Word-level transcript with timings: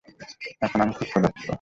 এখন 0.61 0.79
আমি 0.81 0.93
খুব 0.93 1.07
ক্ষুধার্ত। 1.07 1.41